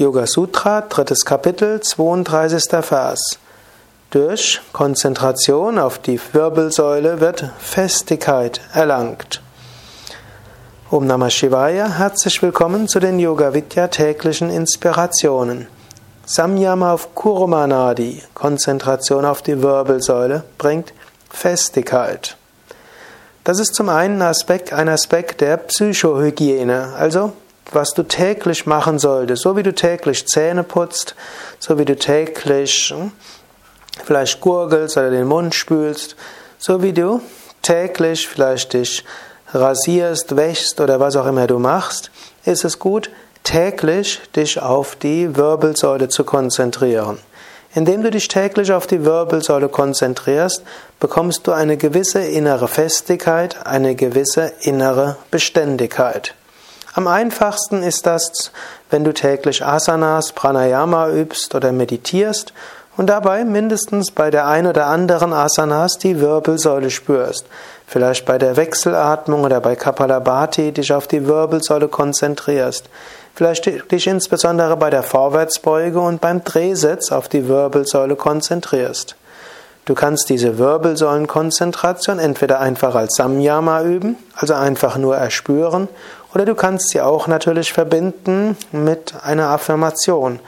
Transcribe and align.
Yoga 0.00 0.26
Sutra, 0.26 0.80
drittes 0.80 1.26
Kapitel, 1.26 1.82
32. 1.82 2.70
Vers. 2.80 3.38
Durch 4.10 4.58
Konzentration 4.72 5.78
auf 5.78 5.98
die 5.98 6.18
Wirbelsäule 6.32 7.20
wird 7.20 7.50
Festigkeit 7.58 8.62
erlangt. 8.72 9.42
Om 10.90 11.06
Namah 11.06 11.28
Shivaya, 11.28 11.98
herzlich 11.98 12.40
willkommen 12.40 12.88
zu 12.88 12.98
den 12.98 13.18
Yoga 13.18 13.52
Vidya 13.52 13.88
täglichen 13.88 14.48
Inspirationen. 14.48 15.66
Samyama 16.24 16.94
auf 16.94 17.14
Kurumanadi, 17.14 18.22
Konzentration 18.32 19.26
auf 19.26 19.42
die 19.42 19.62
Wirbelsäule, 19.62 20.44
bringt 20.56 20.94
Festigkeit. 21.28 22.38
Das 23.44 23.58
ist 23.58 23.74
zum 23.74 23.90
einen 23.90 24.22
Aspekt, 24.22 24.72
ein 24.72 24.88
Aspekt 24.88 25.42
der 25.42 25.58
Psychohygiene, 25.58 26.94
also 26.96 27.34
was 27.72 27.90
du 27.94 28.02
täglich 28.02 28.66
machen 28.66 28.98
solltest, 28.98 29.42
so 29.42 29.56
wie 29.56 29.62
du 29.62 29.74
täglich 29.74 30.26
Zähne 30.26 30.62
putzt, 30.62 31.14
so 31.58 31.78
wie 31.78 31.84
du 31.84 31.96
täglich 31.96 32.94
hm, 32.94 33.12
vielleicht 34.04 34.40
gurgelst 34.40 34.96
oder 34.96 35.10
den 35.10 35.26
Mund 35.26 35.54
spülst, 35.54 36.16
so 36.58 36.82
wie 36.82 36.92
du 36.92 37.20
täglich 37.62 38.28
vielleicht 38.28 38.72
dich 38.72 39.04
rasierst, 39.52 40.36
wäschst 40.36 40.80
oder 40.80 41.00
was 41.00 41.16
auch 41.16 41.26
immer 41.26 41.46
du 41.46 41.58
machst, 41.58 42.10
ist 42.44 42.64
es 42.64 42.78
gut, 42.78 43.10
täglich 43.42 44.20
dich 44.36 44.60
auf 44.60 44.96
die 44.96 45.36
Wirbelsäule 45.36 46.08
zu 46.08 46.24
konzentrieren. 46.24 47.18
Indem 47.74 48.02
du 48.02 48.10
dich 48.10 48.26
täglich 48.26 48.72
auf 48.72 48.86
die 48.86 49.04
Wirbelsäule 49.04 49.68
konzentrierst, 49.68 50.62
bekommst 50.98 51.46
du 51.46 51.52
eine 51.52 51.76
gewisse 51.76 52.20
innere 52.20 52.66
Festigkeit, 52.66 53.64
eine 53.64 53.94
gewisse 53.94 54.52
innere 54.60 55.16
Beständigkeit. 55.30 56.34
Am 56.94 57.06
einfachsten 57.06 57.84
ist 57.84 58.06
das, 58.06 58.50
wenn 58.90 59.04
du 59.04 59.12
täglich 59.12 59.64
Asanas, 59.64 60.32
Pranayama 60.32 61.08
übst 61.10 61.54
oder 61.54 61.70
meditierst 61.70 62.52
und 62.96 63.06
dabei 63.06 63.44
mindestens 63.44 64.10
bei 64.10 64.30
der 64.30 64.48
ein 64.48 64.66
oder 64.66 64.86
anderen 64.86 65.32
Asanas 65.32 65.98
die 65.98 66.20
Wirbelsäule 66.20 66.90
spürst. 66.90 67.46
Vielleicht 67.86 68.26
bei 68.26 68.38
der 68.38 68.56
Wechselatmung 68.56 69.44
oder 69.44 69.60
bei 69.60 69.76
Kapalabhati 69.76 70.72
dich 70.72 70.92
auf 70.92 71.06
die 71.06 71.26
Wirbelsäule 71.26 71.86
konzentrierst. 71.86 72.86
Vielleicht 73.36 73.66
dich 73.90 74.06
insbesondere 74.08 74.76
bei 74.76 74.90
der 74.90 75.04
Vorwärtsbeuge 75.04 76.00
und 76.00 76.20
beim 76.20 76.42
Drehsitz 76.42 77.12
auf 77.12 77.28
die 77.28 77.46
Wirbelsäule 77.46 78.16
konzentrierst. 78.16 79.14
Du 79.86 79.94
kannst 79.94 80.28
diese 80.28 80.58
Wirbelsäulenkonzentration 80.58 82.18
entweder 82.18 82.60
einfach 82.60 82.94
als 82.94 83.16
Samyama 83.16 83.82
üben, 83.82 84.16
also 84.34 84.54
einfach 84.54 84.96
nur 84.98 85.16
erspüren, 85.16 85.88
oder 86.34 86.44
du 86.44 86.54
kannst 86.54 86.90
sie 86.90 87.00
auch 87.00 87.26
natürlich 87.26 87.72
verbinden 87.72 88.56
mit 88.72 89.14
einer 89.22 89.48
Affirmation. 89.48 90.38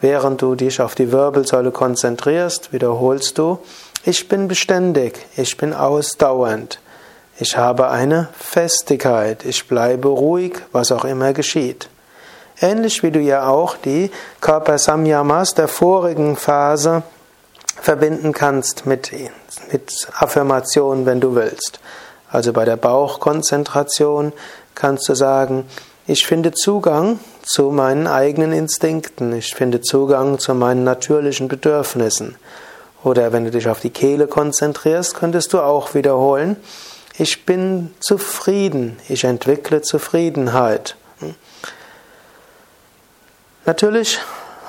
Während 0.00 0.40
du 0.42 0.54
dich 0.54 0.80
auf 0.80 0.94
die 0.94 1.12
Wirbelsäule 1.12 1.70
konzentrierst, 1.70 2.72
wiederholst 2.72 3.38
du, 3.38 3.58
ich 4.04 4.28
bin 4.28 4.48
beständig, 4.48 5.26
ich 5.36 5.56
bin 5.56 5.74
ausdauernd, 5.74 6.80
ich 7.38 7.56
habe 7.56 7.88
eine 7.90 8.28
Festigkeit, 8.38 9.44
ich 9.44 9.68
bleibe 9.68 10.08
ruhig, 10.08 10.54
was 10.72 10.90
auch 10.90 11.04
immer 11.04 11.32
geschieht. 11.32 11.88
Ähnlich 12.60 13.02
wie 13.02 13.10
du 13.10 13.20
ja 13.20 13.48
auch 13.48 13.76
die 13.76 14.10
Körpersamyamas 14.40 15.54
der 15.54 15.68
vorigen 15.68 16.36
Phase 16.36 17.02
verbinden 17.80 18.32
kannst 18.32 18.86
mit, 18.86 19.10
mit 19.72 20.08
Affirmation, 20.18 21.06
wenn 21.06 21.20
du 21.20 21.34
willst. 21.34 21.80
Also 22.30 22.52
bei 22.52 22.64
der 22.64 22.76
Bauchkonzentration 22.76 24.32
kannst 24.74 25.08
du 25.08 25.14
sagen, 25.14 25.64
ich 26.06 26.26
finde 26.26 26.52
Zugang 26.52 27.18
zu 27.42 27.70
meinen 27.70 28.06
eigenen 28.06 28.52
Instinkten, 28.52 29.32
ich 29.32 29.54
finde 29.54 29.80
Zugang 29.80 30.38
zu 30.38 30.54
meinen 30.54 30.84
natürlichen 30.84 31.48
Bedürfnissen. 31.48 32.36
Oder 33.02 33.32
wenn 33.32 33.44
du 33.44 33.50
dich 33.50 33.68
auf 33.68 33.80
die 33.80 33.90
Kehle 33.90 34.26
konzentrierst, 34.26 35.14
könntest 35.14 35.52
du 35.52 35.60
auch 35.60 35.94
wiederholen, 35.94 36.56
ich 37.18 37.44
bin 37.44 37.94
zufrieden, 38.00 38.98
ich 39.08 39.24
entwickle 39.24 39.82
Zufriedenheit. 39.82 40.96
Natürlich 43.66 44.18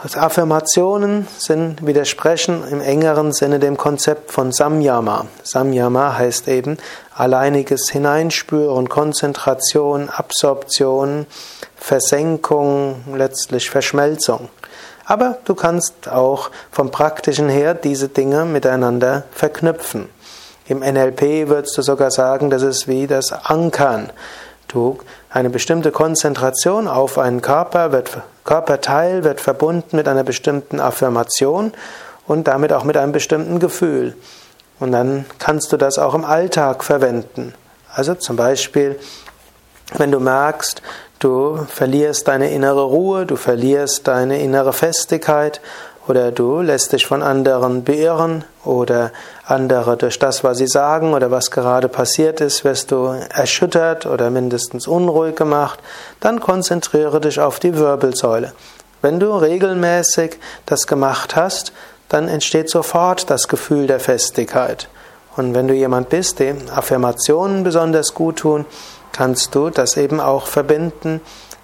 Affirmationen 0.04 1.28
sind, 1.38 1.86
widersprechen 1.86 2.68
im 2.68 2.82
engeren 2.82 3.34
Sinne 3.34 3.60
dem 3.60 3.78
Konzept 3.78 4.32
von 4.32 4.52
Samyama. 4.52 5.28
Samyama 5.44 6.18
heißt 6.18 6.48
eben 6.48 6.78
alleiniges 7.16 7.90
Hineinspüren, 7.92 8.90
Konzentration, 8.90 10.10
Absorption, 10.10 11.28
Versenkung, 11.76 13.04
letztlich 13.16 13.70
Verschmelzung. 13.70 14.50
Aber 15.06 15.38
du 15.46 15.54
kannst 15.54 16.10
auch 16.10 16.50
vom 16.72 16.90
Praktischen 16.90 17.50
her 17.50 17.76
diese 17.76 18.08
Dinge 18.08 18.46
miteinander 18.46 19.26
verknüpfen. 19.32 20.10
Im 20.68 20.80
NLP 20.80 21.48
würdest 21.48 21.78
du 21.78 21.84
sogar 21.84 22.10
sagen, 22.10 22.50
das 22.50 22.64
ist 22.64 22.88
wie 22.88 23.06
das 23.06 23.32
Ankern. 23.32 24.12
Du, 24.72 25.00
eine 25.30 25.50
bestimmte 25.50 25.92
Konzentration 25.92 26.88
auf 26.88 27.18
einen 27.18 27.42
Körper 27.42 27.92
wird, 27.92 28.22
Körperteil 28.46 29.26
wird 29.26 29.42
verbunden 29.42 29.98
mit 29.98 30.08
einer 30.08 30.24
bestimmten 30.24 30.80
Affirmation 30.80 31.74
und 32.26 32.48
damit 32.48 32.72
auch 32.72 32.86
mit 32.86 32.96
einem 32.96 33.12
bestimmten 33.12 33.60
Gefühl. 33.60 34.16
Und 34.80 34.94
dann 34.94 35.26
kannst 35.40 35.74
du 35.74 35.78
das 35.78 36.00
auch 36.00 36.14
im 36.14 36.24
Alltag 36.24 36.86
verwenden. 36.86 37.54
Also 37.94 38.16
zum 38.16 38.38
Beispiel, 38.38 38.98
wenn 39.98 40.12
du 40.12 40.22
merkst, 40.22 40.82
du 41.20 41.66
verlierst 41.68 42.30
deine 42.30 42.52
innere 42.52 42.84
Ruhe, 42.84 43.26
du 43.26 43.36
verlierst 43.36 44.08
deine 44.08 44.42
innere 44.42 44.72
Festigkeit 44.72 45.60
oder 46.08 46.32
du 46.32 46.62
lässt 46.62 46.94
dich 46.94 47.06
von 47.06 47.22
anderen 47.22 47.84
beirren 47.84 48.44
oder 48.66 49.12
andere 49.46 49.98
durch 49.98 50.18
das, 50.18 50.44
was 50.44 50.58
sie 50.58 50.68
sagen 50.68 51.14
oder 51.14 51.32
was 51.32 51.52
gerade 51.52 51.90
passiert 51.90 52.42
ist, 52.42 52.64
wirst 52.64 52.92
du 52.92 53.16
erschüttert 53.30 54.06
oder 54.06 54.30
mindestens 54.30 54.88
unruhig 54.88 55.36
gemacht, 55.36 55.80
dann 56.20 56.40
konzentriere 56.40 57.22
dich 57.22 57.40
auf 57.40 57.60
die 57.60 57.78
Wirbelsäule. 57.78 58.54
Wenn 59.02 59.20
du 59.20 59.32
regelmäßig 59.32 60.40
das 60.66 60.88
gemacht 60.88 61.36
hast, 61.36 61.72
dann 62.10 62.28
entsteht 62.28 62.70
sofort 62.70 63.30
das 63.30 63.48
Gefühl 63.48 63.88
der 63.88 64.00
Festigkeit. 64.00 64.90
Und 65.38 65.54
wenn 65.54 65.68
du 65.68 65.74
jemand 65.74 66.10
bist, 66.10 66.40
dem 66.40 66.58
Affirmationen 66.70 67.64
besonders 67.64 68.14
gut 68.14 68.40
tun, 68.40 68.66
kannst 69.14 69.56
du 69.56 69.70
das 69.70 69.98
eben 69.98 70.20
auch 70.20 70.46
verbinden 70.46 71.22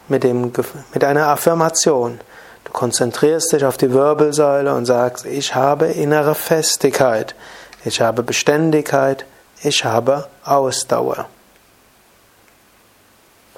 mit, 0.07 0.23
dem, 0.23 0.53
mit 0.93 1.03
einer 1.03 1.27
Affirmation. 1.27 2.19
Du 2.67 2.73
konzentrierst 2.73 3.53
dich 3.53 3.63
auf 3.63 3.78
die 3.78 3.94
Wirbelsäule 3.94 4.75
und 4.75 4.85
sagst, 4.85 5.25
ich 5.25 5.55
habe 5.55 5.85
innere 5.85 6.35
Festigkeit, 6.35 7.33
ich 7.85 8.01
habe 8.01 8.23
Beständigkeit, 8.23 9.25
ich 9.63 9.85
habe 9.85 10.28
Ausdauer. 10.44 11.29